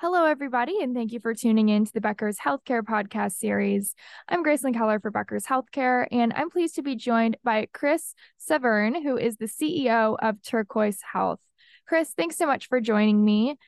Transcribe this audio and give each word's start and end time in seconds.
Hello, 0.00 0.24
everybody, 0.24 0.78
and 0.80 0.94
thank 0.94 1.12
you 1.12 1.20
for 1.20 1.34
tuning 1.34 1.68
in 1.68 1.84
to 1.84 1.92
the 1.92 2.00
Becker's 2.00 2.38
Healthcare 2.38 2.80
podcast 2.80 3.32
series. 3.32 3.94
I'm 4.26 4.42
Gracelyn 4.42 4.72
Keller 4.72 4.98
for 4.98 5.10
Becker's 5.10 5.44
Healthcare, 5.44 6.06
and 6.10 6.32
I'm 6.32 6.48
pleased 6.48 6.76
to 6.76 6.82
be 6.82 6.96
joined 6.96 7.36
by 7.44 7.68
Chris 7.74 8.14
Severn, 8.38 9.02
who 9.02 9.18
is 9.18 9.36
the 9.36 9.44
CEO 9.44 10.16
of 10.22 10.40
Turquoise 10.40 11.02
Health. 11.12 11.38
Chris, 11.86 12.14
thanks 12.16 12.38
so 12.38 12.46
much 12.46 12.66
for 12.66 12.80
joining 12.80 13.22
me. 13.22 13.58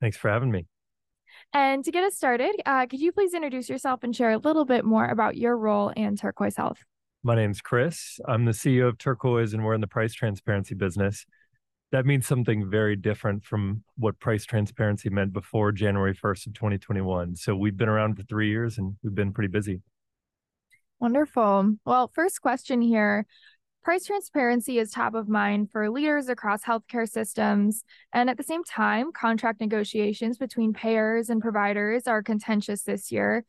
Thanks 0.00 0.16
for 0.16 0.28
having 0.28 0.50
me. 0.50 0.66
And 1.52 1.84
to 1.84 1.92
get 1.92 2.02
us 2.02 2.16
started, 2.16 2.60
uh, 2.66 2.86
could 2.86 2.98
you 2.98 3.12
please 3.12 3.32
introduce 3.32 3.68
yourself 3.68 4.02
and 4.02 4.16
share 4.16 4.32
a 4.32 4.38
little 4.38 4.64
bit 4.64 4.84
more 4.84 5.06
about 5.06 5.36
your 5.36 5.56
role 5.56 5.90
in 5.90 6.16
Turquoise 6.16 6.56
Health? 6.56 6.80
My 7.22 7.36
name's 7.36 7.60
Chris. 7.60 8.18
I'm 8.26 8.44
the 8.44 8.50
CEO 8.50 8.88
of 8.88 8.98
Turquoise, 8.98 9.54
and 9.54 9.64
we're 9.64 9.74
in 9.74 9.80
the 9.80 9.86
price 9.86 10.14
transparency 10.14 10.74
business 10.74 11.24
that 11.90 12.04
means 12.04 12.26
something 12.26 12.70
very 12.70 12.96
different 12.96 13.44
from 13.44 13.82
what 13.96 14.18
price 14.20 14.44
transparency 14.44 15.08
meant 15.08 15.32
before 15.32 15.72
January 15.72 16.14
1st 16.14 16.48
of 16.48 16.54
2021. 16.54 17.36
So 17.36 17.56
we've 17.56 17.76
been 17.76 17.88
around 17.88 18.16
for 18.16 18.22
three 18.24 18.50
years 18.50 18.78
and 18.78 18.96
we've 19.02 19.14
been 19.14 19.32
pretty 19.32 19.48
busy. 19.48 19.80
Wonderful. 21.00 21.76
Well, 21.86 22.10
first 22.14 22.42
question 22.42 22.82
here. 22.82 23.24
Price 23.84 24.04
transparency 24.04 24.78
is 24.78 24.90
top 24.90 25.14
of 25.14 25.28
mind 25.28 25.70
for 25.70 25.88
leaders 25.88 26.28
across 26.28 26.62
healthcare 26.62 27.08
systems. 27.08 27.84
And 28.12 28.28
at 28.28 28.36
the 28.36 28.42
same 28.42 28.64
time, 28.64 29.12
contract 29.12 29.60
negotiations 29.60 30.36
between 30.36 30.74
payers 30.74 31.30
and 31.30 31.40
providers 31.40 32.06
are 32.06 32.22
contentious 32.22 32.82
this 32.82 33.10
year. 33.10 33.44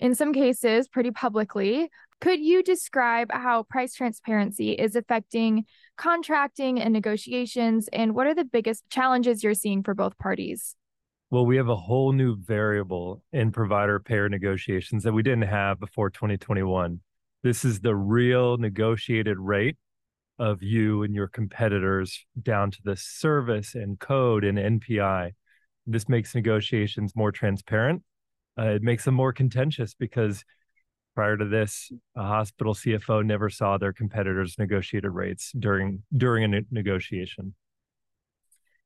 In 0.00 0.14
some 0.14 0.32
cases, 0.32 0.88
pretty 0.88 1.12
publicly. 1.12 1.90
Could 2.20 2.40
you 2.40 2.62
describe 2.62 3.32
how 3.32 3.62
price 3.62 3.94
transparency 3.94 4.72
is 4.72 4.94
affecting 4.94 5.64
contracting 5.96 6.78
and 6.78 6.92
negotiations? 6.92 7.88
And 7.94 8.14
what 8.14 8.26
are 8.26 8.34
the 8.34 8.44
biggest 8.44 8.84
challenges 8.90 9.42
you're 9.42 9.54
seeing 9.54 9.82
for 9.82 9.94
both 9.94 10.18
parties? 10.18 10.76
Well, 11.30 11.46
we 11.46 11.56
have 11.56 11.68
a 11.68 11.76
whole 11.76 12.12
new 12.12 12.36
variable 12.36 13.22
in 13.32 13.52
provider 13.52 13.98
payer 14.00 14.28
negotiations 14.28 15.02
that 15.04 15.12
we 15.12 15.22
didn't 15.22 15.48
have 15.48 15.80
before 15.80 16.10
2021. 16.10 17.00
This 17.42 17.64
is 17.64 17.80
the 17.80 17.96
real 17.96 18.58
negotiated 18.58 19.38
rate 19.38 19.76
of 20.38 20.62
you 20.62 21.02
and 21.02 21.14
your 21.14 21.28
competitors 21.28 22.26
down 22.42 22.70
to 22.72 22.78
the 22.84 22.96
service 22.96 23.74
and 23.74 23.98
code 23.98 24.44
and 24.44 24.58
NPI. 24.58 25.30
This 25.86 26.08
makes 26.08 26.34
negotiations 26.34 27.16
more 27.16 27.32
transparent. 27.32 28.02
Uh, 28.58 28.64
it 28.64 28.82
makes 28.82 29.06
them 29.06 29.14
more 29.14 29.32
contentious 29.32 29.94
because 29.94 30.44
prior 31.14 31.36
to 31.36 31.44
this, 31.44 31.90
a 32.16 32.22
hospital 32.22 32.74
CFO 32.74 33.24
never 33.24 33.50
saw 33.50 33.78
their 33.78 33.92
competitors' 33.92 34.56
negotiated 34.58 35.10
rates 35.10 35.52
during 35.58 36.02
during 36.16 36.44
a 36.44 36.48
ne- 36.48 36.66
negotiation. 36.70 37.54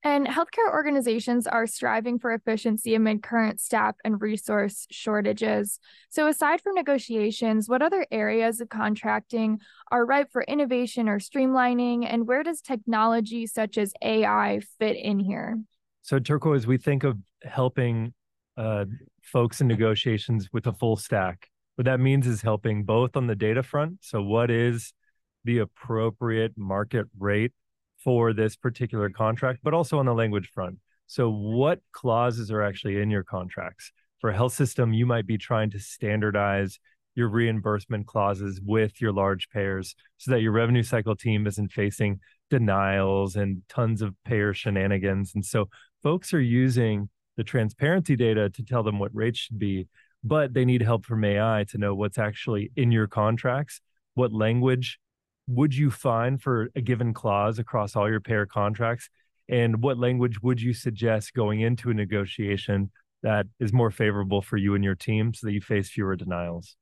And 0.06 0.26
healthcare 0.26 0.70
organizations 0.70 1.46
are 1.46 1.66
striving 1.66 2.18
for 2.18 2.34
efficiency 2.34 2.94
amid 2.94 3.22
current 3.22 3.58
staff 3.58 3.94
and 4.04 4.20
resource 4.20 4.86
shortages. 4.90 5.80
So, 6.10 6.26
aside 6.26 6.60
from 6.60 6.74
negotiations, 6.74 7.70
what 7.70 7.80
other 7.80 8.06
areas 8.10 8.60
of 8.60 8.68
contracting 8.68 9.60
are 9.90 10.04
ripe 10.04 10.30
for 10.30 10.42
innovation 10.42 11.08
or 11.08 11.18
streamlining? 11.18 12.06
And 12.06 12.26
where 12.26 12.42
does 12.42 12.60
technology 12.60 13.46
such 13.46 13.78
as 13.78 13.94
AI 14.02 14.60
fit 14.78 14.96
in 14.98 15.20
here? 15.20 15.58
So, 16.02 16.18
Turquoise, 16.18 16.66
we 16.66 16.76
think 16.76 17.02
of 17.02 17.16
helping 17.42 18.12
uh, 18.58 18.84
folks 19.22 19.62
in 19.62 19.68
negotiations 19.68 20.50
with 20.52 20.66
a 20.66 20.72
full 20.74 20.96
stack 20.96 21.48
what 21.76 21.86
that 21.86 22.00
means 22.00 22.26
is 22.26 22.42
helping 22.42 22.84
both 22.84 23.16
on 23.16 23.26
the 23.26 23.34
data 23.34 23.62
front. 23.62 23.98
So, 24.00 24.22
what 24.22 24.50
is 24.50 24.92
the 25.44 25.58
appropriate 25.58 26.52
market 26.56 27.06
rate 27.18 27.52
for 28.04 28.32
this 28.32 28.54
particular 28.54 29.08
contract, 29.08 29.60
but 29.62 29.74
also 29.74 29.98
on 29.98 30.06
the 30.06 30.14
language 30.14 30.50
front. 30.52 30.78
So, 31.06 31.30
what 31.30 31.80
clauses 31.92 32.50
are 32.50 32.62
actually 32.62 33.00
in 33.00 33.10
your 33.10 33.24
contracts? 33.24 33.92
For 34.20 34.30
a 34.30 34.34
health 34.34 34.52
system, 34.52 34.92
you 34.92 35.06
might 35.06 35.26
be 35.26 35.38
trying 35.38 35.70
to 35.70 35.78
standardize 35.78 36.78
your 37.14 37.28
reimbursement 37.28 38.06
clauses 38.06 38.60
with 38.62 39.00
your 39.00 39.12
large 39.12 39.48
payers 39.50 39.94
so 40.18 40.32
that 40.32 40.40
your 40.40 40.52
revenue 40.52 40.82
cycle 40.82 41.14
team 41.14 41.46
isn't 41.46 41.72
facing 41.72 42.20
denials 42.50 43.36
and 43.36 43.62
tons 43.68 44.02
of 44.02 44.14
payer 44.24 44.52
shenanigans. 44.52 45.32
And 45.34 45.44
so, 45.44 45.68
folks 46.02 46.34
are 46.34 46.40
using 46.40 47.08
the 47.36 47.44
transparency 47.44 48.16
data 48.16 48.50
to 48.50 48.62
tell 48.62 48.82
them 48.82 48.98
what 48.98 49.14
rates 49.14 49.38
should 49.38 49.58
be 49.58 49.88
but 50.24 50.54
they 50.54 50.64
need 50.64 50.82
help 50.82 51.04
from 51.04 51.22
AI 51.22 51.64
to 51.68 51.78
know 51.78 51.94
what's 51.94 52.18
actually 52.18 52.72
in 52.74 52.90
your 52.90 53.06
contracts. 53.06 53.80
What 54.14 54.32
language 54.32 54.98
would 55.46 55.74
you 55.74 55.90
find 55.90 56.40
for 56.40 56.70
a 56.74 56.80
given 56.80 57.12
clause 57.12 57.58
across 57.58 57.94
all 57.94 58.08
your 58.08 58.20
payer 58.20 58.46
contracts? 58.46 59.10
And 59.48 59.82
what 59.82 59.98
language 59.98 60.42
would 60.42 60.62
you 60.62 60.72
suggest 60.72 61.34
going 61.34 61.60
into 61.60 61.90
a 61.90 61.94
negotiation 61.94 62.90
that 63.22 63.46
is 63.60 63.72
more 63.72 63.90
favorable 63.90 64.40
for 64.40 64.56
you 64.56 64.74
and 64.74 64.82
your 64.82 64.94
team 64.94 65.34
so 65.34 65.46
that 65.46 65.52
you 65.52 65.60
face 65.60 65.90
fewer 65.90 66.16
denials? 66.16 66.76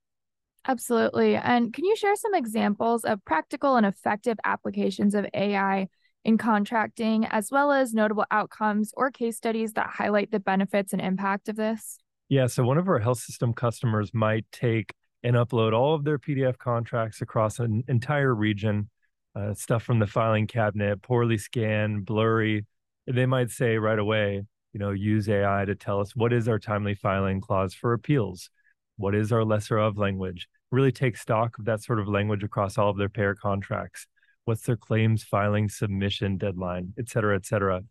Absolutely. 0.67 1.35
And 1.35 1.73
can 1.73 1.85
you 1.85 1.97
share 1.97 2.15
some 2.15 2.35
examples 2.35 3.05
of 3.05 3.25
practical 3.25 3.75
and 3.75 3.85
effective 3.85 4.39
applications 4.45 5.17
of 5.17 5.27
AI 5.35 5.89
in 6.25 6.39
contracting, 6.39 7.27
as 7.27 7.51
well 7.51 7.73
as 7.73 7.93
notable 7.93 8.27
outcomes 8.31 8.93
or 8.97 9.11
case 9.11 9.37
studies 9.37 9.73
that 9.73 9.89
highlight 9.89 10.31
the 10.31 10.39
benefits 10.39 10.93
and 10.93 11.03
impact 11.03 11.49
of 11.49 11.57
this? 11.57 11.99
Yeah. 12.33 12.47
So 12.47 12.65
one 12.65 12.79
of 12.79 12.89
our 12.89 12.99
health 12.99 13.19
system 13.19 13.53
customers 13.53 14.15
might 14.15 14.47
take 14.51 14.95
and 15.23 15.37
upload 15.37 15.75
all 15.75 15.95
of 15.95 16.03
their 16.03 16.19
PDF 16.19 16.57
contracts 16.57 17.21
across 17.21 17.59
an 17.59 17.85
entire 17.89 18.35
region, 18.35 18.89
uh, 19.37 19.53
stuff 19.53 19.83
from 19.83 19.99
the 19.99 20.07
filing 20.07 20.47
cabinet, 20.47 21.03
poorly 21.03 21.37
scanned, 21.37 22.07
blurry. 22.07 22.65
They 23.07 23.27
might 23.27 23.51
say 23.51 23.77
right 23.77 23.99
away, 23.99 24.47
you 24.73 24.81
know, 24.81 24.93
use 24.93 25.29
AI 25.29 25.67
to 25.67 25.75
tell 25.75 26.01
us 26.01 26.17
what 26.17 26.33
is 26.33 26.49
our 26.49 26.59
timely 26.59 26.95
filing 26.95 27.43
clause 27.43 27.75
for 27.75 27.93
appeals? 27.93 28.49
What 28.97 29.15
is 29.15 29.31
our 29.31 29.45
lesser 29.45 29.77
of 29.77 29.99
language? 29.99 30.49
Really 30.71 30.91
take 30.91 31.19
stock 31.19 31.59
of 31.59 31.67
that 31.67 31.83
sort 31.83 32.01
of 32.01 32.09
language 32.09 32.43
across 32.43 32.79
all 32.79 32.89
of 32.89 32.97
their 32.97 33.11
payer 33.11 33.35
contracts. 33.35 34.07
What's 34.47 34.63
their 34.63 34.79
claims 34.79 35.23
filing 35.23 35.69
submission 35.69 36.39
deadline, 36.39 36.95
et 36.99 37.11
cetera, 37.11 37.37
et 37.37 37.45
cetera. 37.45 37.83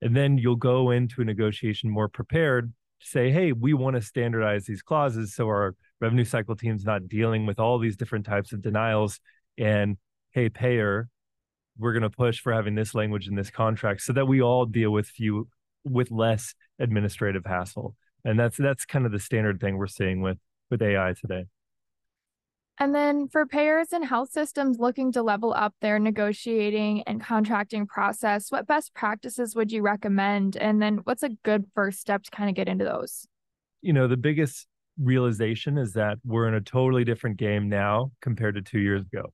And 0.00 0.16
then 0.16 0.38
you'll 0.38 0.56
go 0.56 0.90
into 0.90 1.20
a 1.20 1.26
negotiation 1.26 1.90
more 1.90 2.08
prepared 2.08 2.72
say, 3.00 3.30
hey, 3.30 3.52
we 3.52 3.74
want 3.74 3.96
to 3.96 4.02
standardize 4.02 4.64
these 4.64 4.82
clauses 4.82 5.34
so 5.34 5.46
our 5.46 5.74
revenue 6.00 6.24
cycle 6.24 6.56
team's 6.56 6.84
not 6.84 7.08
dealing 7.08 7.46
with 7.46 7.58
all 7.58 7.78
these 7.78 7.96
different 7.96 8.26
types 8.26 8.52
of 8.52 8.62
denials. 8.62 9.20
And 9.58 9.96
hey, 10.32 10.48
payer, 10.48 11.08
we're 11.78 11.92
going 11.92 12.02
to 12.02 12.10
push 12.10 12.40
for 12.40 12.52
having 12.52 12.74
this 12.74 12.94
language 12.94 13.26
in 13.28 13.34
this 13.34 13.50
contract 13.50 14.02
so 14.02 14.12
that 14.12 14.26
we 14.26 14.42
all 14.42 14.66
deal 14.66 14.90
with 14.90 15.06
few 15.06 15.48
with 15.84 16.10
less 16.10 16.54
administrative 16.78 17.44
hassle. 17.46 17.96
And 18.24 18.38
that's 18.38 18.56
that's 18.56 18.84
kind 18.84 19.06
of 19.06 19.12
the 19.12 19.18
standard 19.18 19.60
thing 19.60 19.76
we're 19.78 19.86
seeing 19.86 20.20
with 20.20 20.38
with 20.70 20.82
AI 20.82 21.14
today. 21.18 21.46
And 22.80 22.94
then 22.94 23.28
for 23.28 23.44
payers 23.44 23.92
and 23.92 24.02
health 24.02 24.30
systems 24.30 24.78
looking 24.78 25.12
to 25.12 25.22
level 25.22 25.52
up 25.52 25.74
their 25.82 25.98
negotiating 25.98 27.02
and 27.02 27.22
contracting 27.22 27.86
process, 27.86 28.50
what 28.50 28.66
best 28.66 28.94
practices 28.94 29.54
would 29.54 29.70
you 29.70 29.82
recommend? 29.82 30.56
And 30.56 30.80
then 30.80 31.00
what's 31.04 31.22
a 31.22 31.28
good 31.44 31.66
first 31.74 32.00
step 32.00 32.22
to 32.22 32.30
kind 32.30 32.48
of 32.48 32.56
get 32.56 32.68
into 32.68 32.86
those? 32.86 33.26
You 33.82 33.92
know, 33.92 34.08
the 34.08 34.16
biggest 34.16 34.66
realization 34.98 35.76
is 35.76 35.92
that 35.92 36.16
we're 36.24 36.48
in 36.48 36.54
a 36.54 36.60
totally 36.62 37.04
different 37.04 37.36
game 37.36 37.68
now 37.68 38.12
compared 38.22 38.54
to 38.54 38.62
two 38.62 38.80
years 38.80 39.02
ago. 39.12 39.26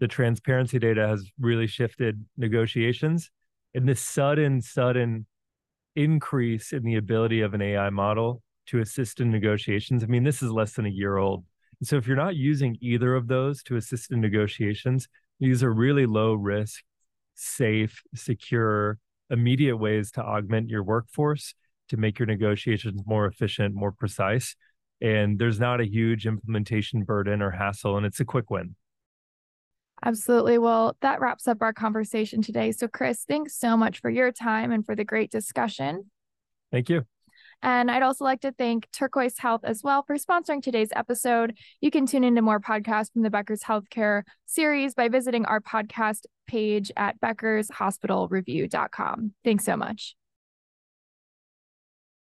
The 0.00 0.08
transparency 0.08 0.78
data 0.78 1.06
has 1.06 1.30
really 1.38 1.66
shifted 1.66 2.24
negotiations 2.38 3.30
and 3.74 3.86
this 3.86 4.00
sudden, 4.00 4.62
sudden 4.62 5.26
increase 5.94 6.72
in 6.72 6.84
the 6.84 6.96
ability 6.96 7.42
of 7.42 7.52
an 7.52 7.60
AI 7.60 7.90
model 7.90 8.42
to 8.66 8.80
assist 8.80 9.20
in 9.20 9.30
negotiations. 9.30 10.02
I 10.02 10.06
mean, 10.06 10.24
this 10.24 10.42
is 10.42 10.50
less 10.50 10.72
than 10.72 10.86
a 10.86 10.90
year 10.90 11.18
old 11.18 11.44
so 11.82 11.96
if 11.96 12.06
you're 12.06 12.16
not 12.16 12.36
using 12.36 12.76
either 12.80 13.14
of 13.14 13.28
those 13.28 13.62
to 13.64 13.76
assist 13.76 14.10
in 14.10 14.20
negotiations, 14.20 15.08
these 15.38 15.62
are 15.62 15.72
really 15.72 16.06
low 16.06 16.34
risk, 16.34 16.82
safe, 17.34 18.02
secure, 18.14 18.98
immediate 19.30 19.76
ways 19.76 20.10
to 20.12 20.22
augment 20.22 20.68
your 20.68 20.82
workforce 20.82 21.54
to 21.88 21.96
make 21.96 22.18
your 22.18 22.26
negotiations 22.26 23.02
more 23.06 23.26
efficient, 23.26 23.74
more 23.74 23.92
precise. 23.92 24.56
And 25.00 25.38
there's 25.38 25.60
not 25.60 25.80
a 25.80 25.88
huge 25.88 26.26
implementation 26.26 27.04
burden 27.04 27.40
or 27.40 27.52
hassle, 27.52 27.96
and 27.96 28.04
it's 28.04 28.20
a 28.20 28.24
quick 28.24 28.50
win. 28.50 28.74
Absolutely. 30.04 30.58
Well, 30.58 30.96
that 31.00 31.20
wraps 31.20 31.48
up 31.48 31.60
our 31.60 31.72
conversation 31.72 32.40
today. 32.42 32.72
So, 32.72 32.86
Chris, 32.88 33.24
thanks 33.26 33.56
so 33.56 33.76
much 33.76 34.00
for 34.00 34.10
your 34.10 34.30
time 34.30 34.70
and 34.70 34.84
for 34.84 34.94
the 34.94 35.04
great 35.04 35.30
discussion. 35.30 36.10
Thank 36.70 36.88
you. 36.88 37.04
And 37.62 37.90
I'd 37.90 38.02
also 38.02 38.24
like 38.24 38.40
to 38.42 38.52
thank 38.52 38.86
Turquoise 38.92 39.38
Health 39.38 39.62
as 39.64 39.82
well 39.82 40.02
for 40.02 40.16
sponsoring 40.16 40.62
today's 40.62 40.90
episode. 40.94 41.56
You 41.80 41.90
can 41.90 42.04
tune 42.06 42.22
into 42.24 42.42
more 42.42 42.60
podcasts 42.60 43.10
from 43.12 43.22
the 43.22 43.30
Becker's 43.30 43.62
Healthcare 43.62 44.24
series 44.46 44.94
by 44.94 45.08
visiting 45.08 45.44
our 45.44 45.60
podcast 45.60 46.26
page 46.46 46.92
at 46.96 47.20
beckershospitalreview.com. 47.20 49.34
Thanks 49.44 49.64
so 49.64 49.76
much. 49.76 50.17